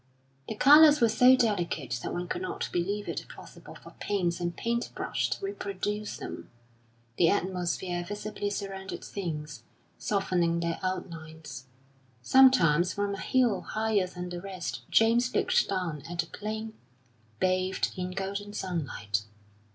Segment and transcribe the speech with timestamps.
[0.47, 4.57] The colours were so delicate that one could not believe it possible for paints and
[4.57, 6.49] paint brush to reproduce them;
[7.17, 9.61] the atmosphere visibly surrounded things,
[9.99, 11.67] softening their outlines.
[12.23, 16.73] Sometimes from a hill higher than the rest James looked down at the plain,
[17.39, 19.25] bathed in golden sunlight.